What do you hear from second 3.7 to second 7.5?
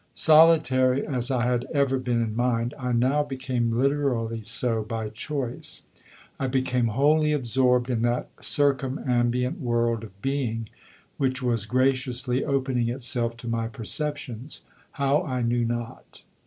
literally so by choice. I became wholly